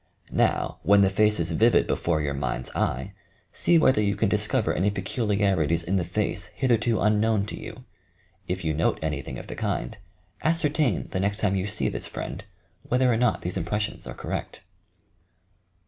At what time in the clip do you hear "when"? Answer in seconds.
0.81-1.01